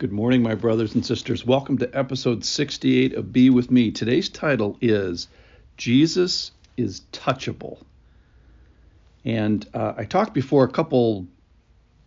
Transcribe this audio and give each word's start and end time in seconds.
Good 0.00 0.12
morning, 0.12 0.42
my 0.42 0.54
brothers 0.54 0.94
and 0.94 1.04
sisters. 1.04 1.44
Welcome 1.44 1.76
to 1.76 1.90
episode 1.92 2.42
68 2.42 3.12
of 3.12 3.34
Be 3.34 3.50
With 3.50 3.70
Me. 3.70 3.90
Today's 3.90 4.30
title 4.30 4.78
is 4.80 5.28
Jesus 5.76 6.52
is 6.78 7.02
Touchable. 7.12 7.76
And 9.26 9.68
uh, 9.74 9.92
I 9.98 10.04
talked 10.04 10.32
before 10.32 10.64
a 10.64 10.70
couple 10.70 11.26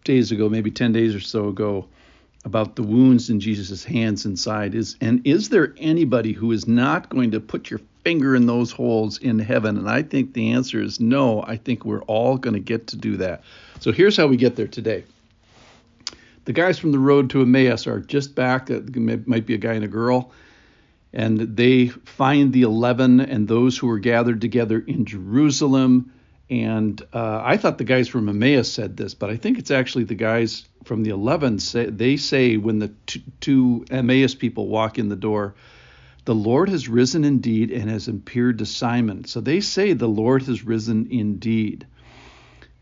days 0.06 0.32
ago, 0.32 0.50
maybe 0.50 0.72
10 0.72 0.92
days 0.92 1.14
or 1.14 1.20
so 1.20 1.50
ago, 1.50 1.86
about 2.44 2.76
the 2.76 2.82
wounds 2.82 3.30
in 3.30 3.40
Jesus' 3.40 3.84
hands 3.84 4.26
inside. 4.26 4.74
Is 4.74 4.98
and 5.00 5.22
is 5.28 5.50
there 5.50 5.76
anybody 5.78 6.32
who 6.32 6.52
is 6.52 6.68
not 6.68 7.10
going 7.10 7.30
to 7.30 7.40
put 7.40 7.70
your 7.70 7.80
finger 8.04 8.36
in 8.36 8.48
those 8.48 8.72
holes 8.72 9.20
in 9.20 9.38
heaven? 9.38 9.78
And 9.78 9.88
I 9.88 10.02
think 10.02 10.34
the 10.34 10.54
answer 10.54 10.82
is 10.82 11.00
no. 11.00 11.44
I 11.44 11.58
think 11.58 11.86
we're 11.86 12.02
all 12.06 12.40
going 12.40 12.56
to 12.56 12.60
get 12.60 12.88
to 12.88 12.98
do 12.98 13.18
that. 13.18 13.44
So 13.82 13.92
here's 13.92 14.18
how 14.18 14.26
we 14.26 14.38
get 14.38 14.56
there 14.56 14.68
today 14.68 15.04
the 16.46 16.54
guys 16.54 16.80
from 16.80 16.92
the 16.92 17.00
road 17.00 17.30
to 17.32 17.42
Emmaus 17.42 17.88
are 17.88 18.00
just 18.00 18.36
back. 18.36 18.70
It 18.70 18.96
might 18.96 19.46
be 19.46 19.54
a 19.54 19.58
guy 19.58 19.74
and 19.74 19.86
a 19.86 19.90
girl. 19.90 20.32
And 21.14 21.56
they 21.56 21.88
find 21.88 22.52
the 22.52 22.64
11 22.64 23.20
and 23.20 23.48
those 23.48 23.78
who 23.78 23.88
were 23.88 24.00
gathered 24.00 24.42
together 24.42 24.80
in 24.80 25.06
Jerusalem. 25.06 26.12
And 26.50 27.02
uh, 27.14 27.42
I 27.44 27.58
thought 27.58 27.78
the 27.78 27.84
guys 27.84 28.08
from 28.08 28.30
Emmaus 28.30 28.72
said 28.72 28.98
this, 28.98 29.14
but 29.14 29.30
I 29.30 29.38
think 29.38 29.60
it's 29.60 29.72
actually 29.72 30.04
the 30.06 30.16
guys 30.16 30.68
from 30.84 31.04
the 31.04 31.12
11 31.12 31.60
say 31.60 31.86
they 31.86 32.18
say 32.18 32.58
when 32.58 32.80
the 32.80 32.90
two, 33.06 33.22
two 33.40 33.86
Emmaus 33.90 34.36
people 34.36 34.68
walk 34.68 35.00
in 35.00 35.08
the 35.10 35.16
door, 35.16 35.56
the 36.26 36.36
Lord 36.36 36.70
has 36.70 36.90
risen 36.90 37.24
indeed 37.24 37.72
and 37.72 37.90
has 37.90 38.08
appeared 38.08 38.60
to 38.60 38.66
Simon. 38.66 39.26
So 39.26 39.40
they 39.40 39.62
say 39.62 39.94
the 39.94 40.08
Lord 40.08 40.44
has 40.44 40.64
risen 40.64 41.08
indeed. 41.12 41.86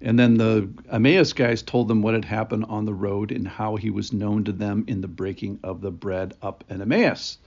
And 0.01 0.17
then 0.17 0.37
the 0.37 0.69
Emmaus 0.91 1.33
guys 1.33 1.61
told 1.61 1.87
them 1.87 2.01
what 2.01 2.15
had 2.15 2.25
happened 2.25 2.65
on 2.65 2.85
the 2.85 2.93
road 2.93 3.31
and 3.31 3.47
how 3.47 3.75
he 3.75 3.91
was 3.91 4.11
known 4.11 4.45
to 4.45 4.51
them 4.51 4.85
in 4.87 5.01
the 5.01 5.07
breaking 5.07 5.59
of 5.63 5.81
the 5.81 5.91
bread 5.91 6.33
up 6.41 6.63
in 6.69 6.81
Emmaus. 6.81 7.37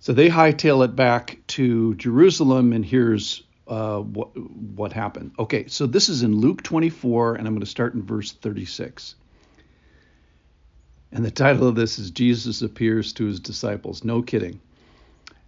So 0.00 0.12
they 0.12 0.28
hightail 0.28 0.84
it 0.84 0.96
back 0.96 1.38
to 1.48 1.94
Jerusalem, 1.94 2.72
and 2.72 2.84
here's 2.84 3.44
uh, 3.68 4.00
what, 4.00 4.36
what 4.36 4.92
happened. 4.92 5.32
Okay, 5.38 5.68
so 5.68 5.86
this 5.86 6.08
is 6.08 6.24
in 6.24 6.40
Luke 6.40 6.62
24, 6.64 7.36
and 7.36 7.46
I'm 7.46 7.54
going 7.54 7.60
to 7.60 7.66
start 7.66 7.94
in 7.94 8.02
verse 8.02 8.32
36. 8.32 9.14
And 11.12 11.24
the 11.24 11.30
title 11.30 11.68
of 11.68 11.76
this 11.76 12.00
is 12.00 12.10
Jesus 12.10 12.62
appears 12.62 13.12
to 13.14 13.26
his 13.26 13.38
disciples. 13.38 14.02
No 14.02 14.22
kidding. 14.22 14.60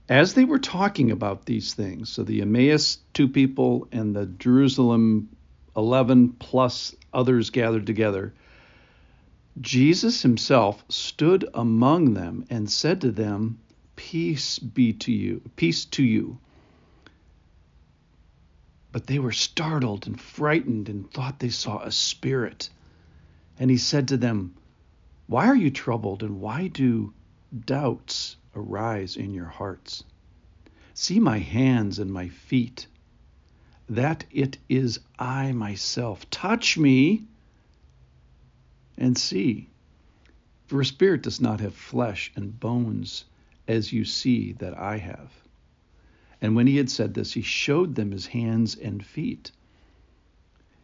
As 0.09 0.35
they 0.35 0.45
were 0.45 0.59
talking 0.59 1.11
about 1.11 1.47
these 1.47 1.75
things, 1.75 2.11
so 2.11 2.23
the 2.23 2.43
Emmaus 2.43 2.99
two 3.15 3.27
people 3.27 3.89
and 3.91 4.15
the 4.15 4.27
Jerusalem 4.27 5.31
11 5.77 6.35
plus 6.39 6.95
others 7.13 7.51
gathered 7.51 7.87
together, 7.87 8.33
Jesus 9.61 10.23
himself 10.23 10.85
stood 10.89 11.49
among 11.55 12.15
them 12.15 12.45
and 12.51 12.71
said 12.71 13.01
to 13.01 13.13
them, 13.13 13.59
Peace 13.97 14.59
be 14.59 14.93
to 14.95 15.13
you, 15.13 15.41
peace 15.57 15.85
to 15.87 16.03
you. 16.03 16.39
But 18.91 19.07
they 19.07 19.19
were 19.19 19.33
startled 19.33 20.07
and 20.07 20.21
frightened 20.21 20.89
and 20.89 21.11
thought 21.11 21.39
they 21.39 21.49
saw 21.49 21.81
a 21.83 21.93
spirit. 21.93 22.71
And 23.59 23.71
he 23.71 23.77
said 23.77 24.09
to 24.09 24.17
them, 24.17 24.55
Why 25.27 25.47
are 25.47 25.57
you 25.57 25.71
troubled 25.71 26.23
and 26.23 26.41
why 26.41 26.69
do 26.69 27.13
doubts 27.65 28.37
arise 28.55 29.17
in 29.17 29.33
your 29.33 29.47
hearts? 29.47 30.05
See 30.95 31.21
my 31.21 31.39
hands 31.39 31.99
and 31.99 32.13
my 32.13 32.29
feet 32.29 32.87
that 33.89 34.25
it 34.31 34.59
is 34.69 35.01
I 35.19 35.53
myself. 35.53 36.29
Touch 36.31 36.79
me 36.79 37.25
and 38.97 39.17
see. 39.17 39.69
For 40.67 40.81
a 40.81 40.85
spirit 40.85 41.23
does 41.23 41.41
not 41.41 41.61
have 41.61 41.75
flesh 41.75 42.33
and 42.35 42.59
bones 42.59 43.25
as 43.69 43.93
you 43.93 44.05
see 44.05 44.53
that 44.55 44.79
I 44.79 44.99
have. 44.99 45.33
And 46.41 46.57
when 46.57 46.67
he 46.67 46.77
had 46.77 46.91
said 46.91 47.15
this, 47.15 47.33
he 47.33 47.43
showed 47.43 47.95
them 47.95 48.11
his 48.11 48.27
hands 48.27 48.75
and 48.77 49.05
feet. 49.05 49.51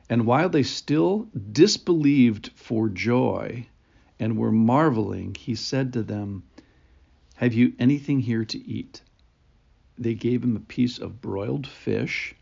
And 0.08 0.26
while 0.26 0.48
they 0.48 0.62
still 0.62 1.28
disbelieved 1.52 2.50
for 2.54 2.88
joy 2.88 3.66
and 4.18 4.36
were 4.36 4.52
marveling, 4.52 5.34
he 5.34 5.54
said 5.54 5.92
to 5.92 6.02
them, 6.02 6.42
Have 7.36 7.54
you 7.54 7.72
anything 7.78 8.20
here 8.20 8.44
to 8.44 8.58
eat? 8.58 9.02
They 9.98 10.14
gave 10.14 10.42
him 10.42 10.56
a 10.56 10.60
piece 10.60 10.98
of 10.98 11.20
broiled 11.20 11.66
fish 11.66 12.34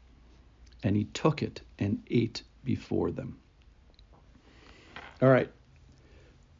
and 0.82 0.96
he 0.96 1.04
took 1.04 1.42
it 1.42 1.60
and 1.78 2.02
ate 2.10 2.42
before 2.64 3.10
them. 3.10 3.38
All 5.20 5.28
right. 5.28 5.50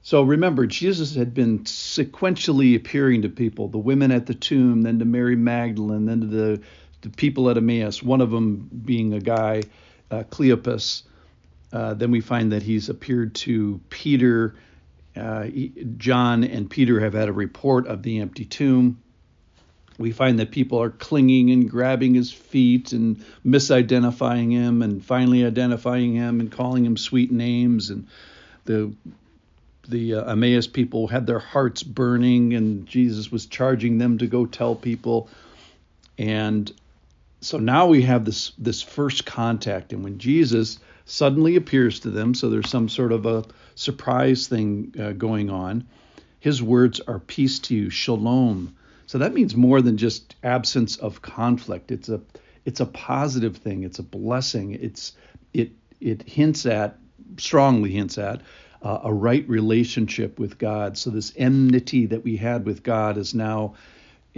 So 0.03 0.23
remember, 0.23 0.67
Jesus 0.67 1.15
had 1.15 1.34
been 1.34 1.61
sequentially 1.61 2.77
appearing 2.77 3.23
to 3.23 3.29
people 3.29 3.69
the 3.69 3.79
women 3.79 4.11
at 4.11 4.27
the 4.27 4.34
tomb, 4.34 4.83
then 4.83 4.99
to 5.01 5.05
Mary 5.05 5.37
Magdalene, 5.37 6.06
then 6.06 6.21
to 6.23 6.27
the, 6.27 6.62
the 7.03 7.11
people 7.11 7.51
at 7.51 7.56
Emmaus, 7.56 8.03
one 8.03 8.21
of 8.21 8.31
them 8.31 8.71
being 8.84 9.12
a 9.12 9.21
guy, 9.21 9.62
uh, 10.11 10.23
Cleopas. 10.31 11.03
Uh, 11.73 11.95
then 11.95 12.11
we 12.11 12.21
find 12.21 12.53
that 12.53 12.62
he's 12.62 12.89
appeared 12.89 13.35
to 13.35 13.81
Peter. 13.91 14.55
Uh, 15.15 15.49
John 15.99 16.45
and 16.45 16.71
Peter 16.71 17.00
have 17.00 17.12
had 17.12 17.29
a 17.29 17.33
report 17.33 17.87
of 17.87 18.03
the 18.03 18.21
empty 18.21 18.47
tomb 18.47 19.03
we 19.99 20.13
find 20.13 20.39
that 20.39 20.53
people 20.53 20.81
are 20.81 20.91
clinging 20.91 21.51
and 21.51 21.69
grabbing 21.69 22.15
his 22.15 22.33
feet 22.33 22.93
and 22.93 23.25
misidentifying 23.45 24.53
him 24.53 24.81
and 24.81 25.05
finally 25.05 25.45
identifying 25.45 26.15
him 26.15 26.41
and 26.41 26.53
calling 26.53 26.87
him 26.87 26.97
sweet 26.97 27.33
names. 27.33 27.91
And 27.91 28.07
the 28.65 28.95
the 29.89 30.15
uh, 30.15 30.33
Emmaus 30.33 30.67
people 30.67 31.09
had 31.09 31.27
their 31.27 31.39
hearts 31.39 31.83
burning 31.83 32.55
and 32.55 32.87
Jesus 32.87 33.33
was 33.33 33.47
charging 33.47 33.99
them 33.99 34.19
to 34.19 34.27
go 34.27 34.47
tell 34.47 34.75
people. 34.75 35.29
And 36.19 36.71
so 37.41 37.59
now 37.59 37.87
we 37.87 38.03
have 38.03 38.25
this 38.25 38.53
this 38.59 38.83
first 38.83 39.27
contact. 39.27 39.93
And 39.93 40.05
when 40.05 40.19
Jesus 40.19 40.79
suddenly 41.09 41.57
appears 41.57 42.01
to 42.01 42.11
them 42.11 42.35
so 42.35 42.51
there's 42.51 42.69
some 42.69 42.89
sort 42.89 43.13
of 43.13 43.25
a 43.25 43.43
surprise 43.75 44.47
thing 44.47 44.95
uh, 45.01 45.13
going 45.13 45.49
on 45.49 45.87
his 46.39 46.63
words 46.63 47.01
are 47.01 47.19
peace 47.19 47.59
to 47.61 47.75
you 47.75 47.89
shalom 47.89 48.77
so 49.09 49.17
that 49.17 49.33
means 49.33 49.57
more 49.57 49.81
than 49.81 49.97
just 49.97 50.37
absence 50.45 50.99
of 50.99 51.23
conflict. 51.23 51.91
It's 51.91 52.11
a 52.11 52.21
it's 52.67 52.81
a 52.81 52.87
positive 52.87 53.57
thing. 53.57 53.83
It's 53.83 53.99
a 53.99 54.03
blessing. 54.03 54.73
It's 54.73 55.15
it 55.55 55.73
it 55.99 56.29
hints 56.29 56.67
at 56.67 56.99
strongly 57.39 57.93
hints 57.93 58.19
at 58.19 58.43
uh, 58.83 58.99
a 59.05 59.13
right 59.13 59.49
relationship 59.49 60.39
with 60.39 60.59
God. 60.59 60.99
So 60.99 61.09
this 61.09 61.33
enmity 61.39 62.05
that 62.05 62.23
we 62.23 62.37
had 62.37 62.67
with 62.67 62.83
God 62.83 63.17
is 63.17 63.33
now 63.33 63.77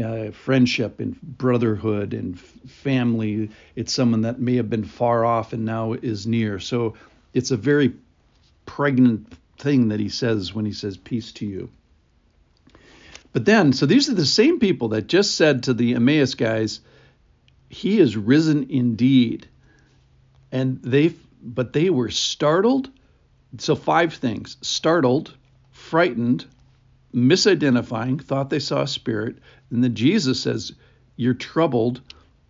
uh, 0.02 0.30
friendship 0.30 1.00
and 1.00 1.20
brotherhood 1.20 2.14
and 2.14 2.36
f- 2.36 2.70
family. 2.70 3.50
It's 3.74 3.92
someone 3.92 4.20
that 4.20 4.38
may 4.38 4.54
have 4.54 4.70
been 4.70 4.84
far 4.84 5.24
off 5.24 5.52
and 5.52 5.64
now 5.64 5.94
is 5.94 6.28
near. 6.28 6.60
So 6.60 6.94
it's 7.34 7.50
a 7.50 7.56
very 7.56 7.94
pregnant 8.66 9.32
thing 9.58 9.88
that 9.88 9.98
he 9.98 10.10
says 10.10 10.54
when 10.54 10.64
he 10.64 10.72
says 10.72 10.96
peace 10.96 11.32
to 11.32 11.46
you. 11.46 11.70
But 13.32 13.44
then, 13.44 13.72
so 13.72 13.86
these 13.86 14.08
are 14.08 14.14
the 14.14 14.26
same 14.26 14.58
people 14.58 14.88
that 14.88 15.06
just 15.06 15.36
said 15.36 15.64
to 15.64 15.74
the 15.74 15.94
Emmaus 15.94 16.34
guys, 16.34 16.80
He 17.68 18.00
is 18.00 18.16
risen 18.16 18.66
indeed. 18.70 19.48
And 20.50 20.82
they, 20.82 21.14
but 21.40 21.72
they 21.72 21.90
were 21.90 22.10
startled. 22.10 22.90
So, 23.58 23.74
five 23.76 24.14
things 24.14 24.56
startled, 24.62 25.34
frightened, 25.70 26.44
misidentifying, 27.14 28.22
thought 28.22 28.50
they 28.50 28.58
saw 28.58 28.82
a 28.82 28.88
spirit. 28.88 29.38
And 29.70 29.82
then 29.82 29.94
Jesus 29.94 30.40
says, 30.40 30.72
You're 31.16 31.34
troubled. 31.34 32.00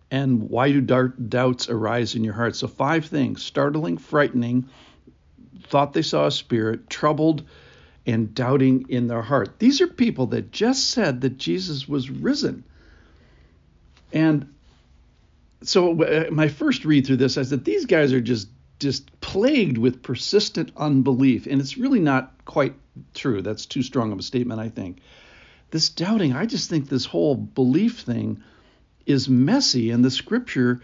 And 0.09 0.49
why 0.49 0.71
do 0.73 0.81
doubts 0.81 1.69
arise 1.69 2.15
in 2.15 2.23
your 2.23 2.33
heart? 2.33 2.55
So, 2.55 2.67
five 2.67 3.05
things 3.05 3.43
startling, 3.43 3.97
frightening, 3.97 4.67
thought 5.63 5.93
they 5.93 6.01
saw 6.01 6.25
a 6.25 6.31
spirit, 6.31 6.89
troubled, 6.89 7.43
and 8.05 8.33
doubting 8.33 8.85
in 8.89 9.07
their 9.07 9.21
heart. 9.21 9.59
These 9.59 9.81
are 9.81 9.87
people 9.87 10.27
that 10.27 10.51
just 10.51 10.89
said 10.89 11.21
that 11.21 11.37
Jesus 11.37 11.87
was 11.87 12.09
risen. 12.09 12.63
And 14.11 14.53
so 15.63 16.01
uh, 16.01 16.25
my 16.31 16.47
first 16.47 16.85
read 16.85 17.05
through 17.05 17.17
this, 17.17 17.37
I 17.37 17.43
said 17.43 17.63
these 17.63 17.85
guys 17.85 18.13
are 18.13 18.21
just 18.21 18.49
just 18.79 19.21
plagued 19.21 19.77
with 19.77 20.01
persistent 20.01 20.71
unbelief, 20.75 21.45
and 21.45 21.61
it's 21.61 21.77
really 21.77 21.99
not 21.99 22.33
quite 22.45 22.73
true. 23.13 23.43
That's 23.43 23.67
too 23.67 23.83
strong 23.83 24.11
of 24.11 24.17
a 24.17 24.23
statement, 24.23 24.59
I 24.59 24.69
think. 24.69 24.97
This 25.69 25.89
doubting, 25.89 26.33
I 26.33 26.47
just 26.47 26.67
think 26.67 26.89
this 26.89 27.05
whole 27.05 27.35
belief 27.35 27.99
thing 27.99 28.41
is 29.05 29.29
messy, 29.29 29.91
and 29.91 30.03
the 30.03 30.09
Scripture 30.09 30.81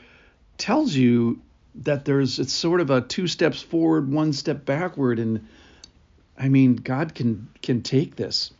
tells 0.59 0.93
you 0.93 1.41
that 1.73 2.05
there's 2.05 2.37
it's 2.39 2.53
sort 2.53 2.81
of 2.81 2.91
a 2.91 3.01
two 3.01 3.27
steps 3.27 3.61
forward, 3.61 4.11
one 4.11 4.31
step 4.31 4.63
backward, 4.63 5.17
and 5.17 5.47
I 6.37 6.49
mean, 6.49 6.75
God 6.75 7.15
can 7.15 7.49
can 7.61 7.81
take 7.81 8.15
this. 8.15 8.51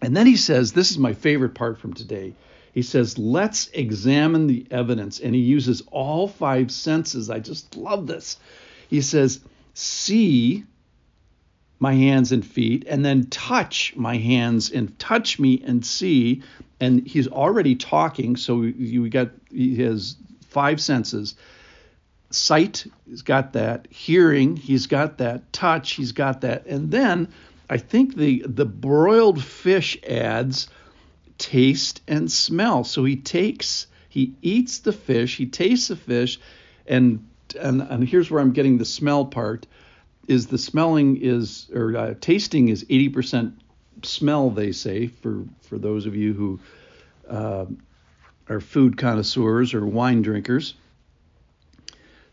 And 0.00 0.16
then 0.16 0.26
he 0.26 0.36
says, 0.36 0.72
this 0.72 0.90
is 0.90 0.98
my 0.98 1.12
favorite 1.12 1.54
part 1.54 1.78
from 1.78 1.94
today. 1.94 2.34
He 2.72 2.82
says, 2.82 3.18
let's 3.18 3.68
examine 3.68 4.46
the 4.46 4.66
evidence. 4.70 5.20
And 5.20 5.34
he 5.34 5.42
uses 5.42 5.82
all 5.92 6.26
five 6.26 6.72
senses. 6.72 7.30
I 7.30 7.38
just 7.38 7.76
love 7.76 8.06
this. 8.06 8.38
He 8.88 9.00
says, 9.02 9.40
see 9.74 10.64
my 11.78 11.94
hands 11.94 12.32
and 12.32 12.46
feet, 12.46 12.84
and 12.88 13.04
then 13.04 13.26
touch 13.26 13.94
my 13.96 14.16
hands 14.16 14.70
and 14.70 14.98
touch 14.98 15.38
me 15.38 15.62
and 15.66 15.84
see. 15.84 16.42
And 16.80 17.06
he's 17.06 17.28
already 17.28 17.74
talking, 17.74 18.36
so 18.36 18.62
you 18.62 19.08
got 19.08 19.30
he 19.50 19.82
has 19.82 20.16
five 20.48 20.80
senses. 20.80 21.34
Sight, 22.34 22.86
he's 23.08 23.22
got 23.22 23.52
that. 23.54 23.86
Hearing, 23.90 24.56
he's 24.56 24.86
got 24.86 25.18
that. 25.18 25.52
Touch, 25.52 25.92
he's 25.92 26.12
got 26.12 26.42
that. 26.42 26.66
And 26.66 26.90
then 26.90 27.28
I 27.68 27.78
think 27.78 28.16
the 28.16 28.44
the 28.46 28.66
broiled 28.66 29.42
fish 29.42 29.98
adds 30.06 30.68
taste 31.38 32.02
and 32.06 32.30
smell. 32.30 32.84
So 32.84 33.04
he 33.04 33.16
takes, 33.16 33.86
he 34.08 34.34
eats 34.42 34.80
the 34.80 34.92
fish, 34.92 35.36
he 35.36 35.46
tastes 35.46 35.88
the 35.88 35.96
fish, 35.96 36.38
and 36.86 37.26
and, 37.58 37.82
and 37.82 38.08
here's 38.08 38.30
where 38.30 38.40
I'm 38.40 38.52
getting 38.52 38.78
the 38.78 38.84
smell 38.84 39.24
part 39.24 39.66
is 40.28 40.46
the 40.46 40.58
smelling 40.58 41.18
is 41.20 41.68
or 41.74 41.96
uh, 41.96 42.14
tasting 42.20 42.68
is 42.68 42.84
80% 42.84 43.54
smell 44.02 44.50
they 44.50 44.72
say 44.72 45.06
for 45.06 45.44
for 45.62 45.78
those 45.78 46.06
of 46.06 46.16
you 46.16 46.32
who 46.32 46.60
uh, 47.28 47.66
are 48.48 48.60
food 48.60 48.96
connoisseurs 48.96 49.74
or 49.74 49.84
wine 49.86 50.22
drinkers 50.22 50.74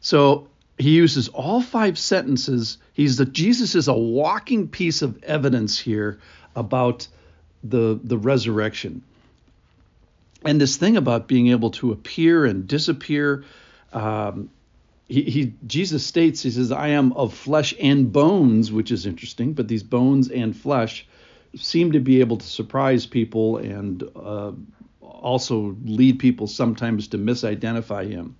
so 0.02 0.48
he 0.78 0.92
uses 0.92 1.28
all 1.30 1.62
five 1.62 1.98
sentences 1.98 2.78
he's 2.94 3.18
the 3.18 3.26
jesus 3.26 3.76
is 3.76 3.88
a 3.88 3.94
walking 3.94 4.68
piece 4.68 5.02
of 5.02 5.24
evidence 5.24 5.78
here 5.80 6.20
about 6.56 7.08
the 7.64 8.00
the 8.04 8.18
resurrection 8.18 9.04
and 10.46 10.60
this 10.60 10.78
thing 10.78 10.96
about 10.96 11.28
being 11.28 11.50
able 11.50 11.72
to 11.72 11.92
appear 11.92 12.46
and 12.46 12.68
disappear 12.68 13.44
um, 13.92 14.50
he, 15.10 15.24
he, 15.24 15.54
Jesus 15.66 16.06
states 16.06 16.44
he 16.44 16.52
says 16.52 16.72
I 16.72 16.90
am 16.90 17.14
of 17.14 17.34
flesh 17.34 17.74
and 17.80 18.14
bones, 18.14 18.72
which 18.72 18.92
is 18.92 19.06
interesting. 19.06 19.54
But 19.54 19.68
these 19.68 19.84
bones 19.84 20.30
and 20.30 20.56
flesh 20.56 21.06
seem 21.56 21.92
to 21.94 22.00
be 22.00 22.20
able 22.20 22.38
to 22.38 22.46
surprise 22.46 23.08
people 23.08 23.58
and 23.58 24.04
uh, 24.16 24.52
also 25.02 25.76
lead 25.84 26.20
people 26.20 26.46
sometimes 26.46 27.08
to 27.10 27.18
misidentify 27.18 28.08
him. 28.08 28.36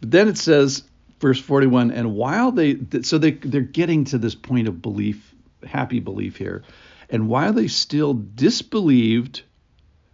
But 0.00 0.10
then 0.10 0.28
it 0.28 0.38
says, 0.38 0.82
verse 1.20 1.40
41, 1.40 1.90
and 1.90 2.14
while 2.14 2.52
they 2.52 2.78
so 3.02 3.18
they 3.18 3.32
they're 3.32 3.60
getting 3.60 4.04
to 4.06 4.18
this 4.18 4.34
point 4.34 4.68
of 4.68 4.82
belief, 4.82 5.34
happy 5.66 6.00
belief 6.00 6.36
here, 6.36 6.62
and 7.10 7.28
while 7.28 7.52
they 7.52 7.68
still 7.68 8.14
disbelieved 8.34 9.42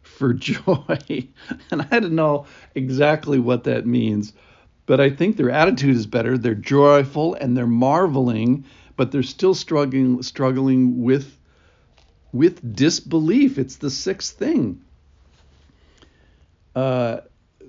for 0.02 0.32
joy, 0.34 1.28
and 1.70 1.86
I 1.90 2.00
don't 2.00 2.12
know 2.12 2.46
exactly 2.74 3.38
what 3.38 3.64
that 3.64 3.86
means 3.86 4.32
but 4.90 5.00
I 5.00 5.08
think 5.08 5.36
their 5.36 5.52
attitude 5.52 5.94
is 5.94 6.08
better. 6.08 6.36
They're 6.36 6.52
joyful 6.56 7.34
and 7.34 7.56
they're 7.56 7.64
marveling, 7.64 8.64
but 8.96 9.12
they're 9.12 9.22
still 9.22 9.54
struggling 9.54 10.20
struggling 10.24 11.04
with 11.04 11.38
with 12.32 12.74
disbelief. 12.74 13.56
It's 13.56 13.76
the 13.76 13.88
sixth 13.88 14.36
thing. 14.36 14.80
Uh, 16.74 17.18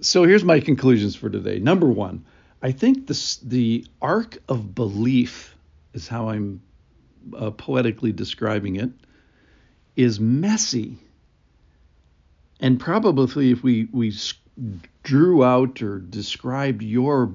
so 0.02 0.24
here's 0.24 0.44
my 0.44 0.60
conclusions 0.60 1.16
for 1.16 1.30
today. 1.30 1.60
Number 1.60 1.88
one, 1.88 2.26
I 2.62 2.72
think 2.72 3.08
this, 3.08 3.38
the 3.38 3.86
arc 4.02 4.38
of 4.50 4.76
belief 4.76 5.56
is 5.94 6.08
how 6.08 6.30
I'm 6.30 6.62
uh, 7.36 7.52
poetically 7.52 8.12
describing 8.12 8.78
it 8.78 8.90
is 9.96 10.20
messy. 10.20 10.98
And 12.60 12.80
probably 12.80 13.52
if 13.52 13.64
we 13.64 13.88
we 13.92 14.14
drew 15.04 15.44
out 15.44 15.82
or 15.82 16.00
described 16.00 16.84
your 16.84 17.34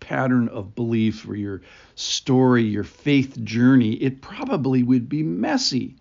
pattern 0.00 0.48
of 0.48 0.74
belief 0.74 1.26
or 1.28 1.36
your 1.36 1.62
story, 1.94 2.64
your 2.64 2.84
faith 2.84 3.42
journey, 3.44 3.92
it 3.94 4.20
probably 4.20 4.82
would 4.82 5.08
be 5.08 5.22
messy 5.22 5.96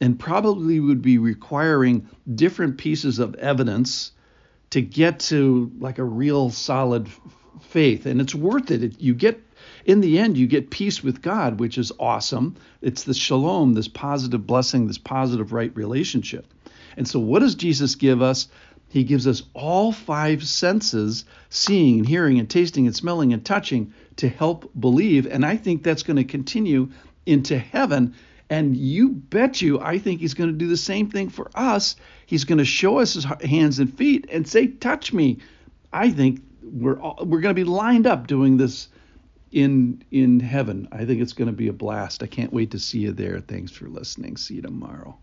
and 0.00 0.18
probably 0.18 0.80
would 0.80 1.02
be 1.02 1.18
requiring 1.18 2.08
different 2.34 2.78
pieces 2.78 3.18
of 3.18 3.34
evidence 3.36 4.12
to 4.72 4.80
get 4.80 5.20
to 5.20 5.70
like 5.78 5.98
a 5.98 6.04
real 6.04 6.48
solid 6.48 7.06
faith. 7.60 8.06
And 8.06 8.22
it's 8.22 8.34
worth 8.34 8.70
it. 8.70 8.98
You 9.00 9.14
get, 9.14 9.38
in 9.84 10.00
the 10.00 10.18
end, 10.18 10.38
you 10.38 10.46
get 10.46 10.70
peace 10.70 11.04
with 11.04 11.20
God, 11.20 11.60
which 11.60 11.76
is 11.76 11.92
awesome. 12.00 12.56
It's 12.80 13.04
the 13.04 13.12
shalom, 13.12 13.74
this 13.74 13.88
positive 13.88 14.46
blessing, 14.46 14.86
this 14.86 14.96
positive 14.96 15.52
right 15.52 15.70
relationship. 15.76 16.46
And 16.96 17.06
so, 17.06 17.20
what 17.20 17.40
does 17.40 17.54
Jesus 17.54 17.96
give 17.96 18.22
us? 18.22 18.48
He 18.88 19.04
gives 19.04 19.26
us 19.26 19.42
all 19.52 19.92
five 19.92 20.42
senses 20.42 21.26
seeing 21.50 21.98
and 21.98 22.08
hearing 22.08 22.38
and 22.38 22.48
tasting 22.48 22.86
and 22.86 22.96
smelling 22.96 23.34
and 23.34 23.44
touching 23.44 23.92
to 24.16 24.28
help 24.28 24.70
believe. 24.78 25.26
And 25.26 25.44
I 25.44 25.58
think 25.58 25.82
that's 25.82 26.02
going 26.02 26.16
to 26.16 26.24
continue 26.24 26.88
into 27.26 27.58
heaven. 27.58 28.14
And 28.52 28.76
you 28.76 29.08
bet 29.08 29.62
you, 29.62 29.80
I 29.80 29.98
think 29.98 30.20
he's 30.20 30.34
going 30.34 30.50
to 30.50 30.56
do 30.56 30.68
the 30.68 30.76
same 30.76 31.08
thing 31.08 31.30
for 31.30 31.50
us. 31.54 31.96
He's 32.26 32.44
going 32.44 32.58
to 32.58 32.66
show 32.66 32.98
us 32.98 33.14
his 33.14 33.24
hands 33.24 33.78
and 33.78 33.96
feet 33.96 34.26
and 34.30 34.46
say, 34.46 34.66
Touch 34.66 35.10
me. 35.10 35.38
I 35.90 36.10
think 36.10 36.42
we're 36.62 37.00
all, 37.00 37.16
we're 37.24 37.40
going 37.40 37.54
to 37.56 37.58
be 37.58 37.64
lined 37.64 38.06
up 38.06 38.26
doing 38.26 38.58
this 38.58 38.88
in 39.52 40.04
in 40.10 40.38
heaven. 40.38 40.86
I 40.92 41.06
think 41.06 41.22
it's 41.22 41.32
going 41.32 41.46
to 41.46 41.56
be 41.56 41.68
a 41.68 41.72
blast. 41.72 42.22
I 42.22 42.26
can't 42.26 42.52
wait 42.52 42.72
to 42.72 42.78
see 42.78 42.98
you 42.98 43.12
there. 43.12 43.40
Thanks 43.40 43.72
for 43.72 43.88
listening. 43.88 44.36
See 44.36 44.56
you 44.56 44.62
tomorrow. 44.62 45.16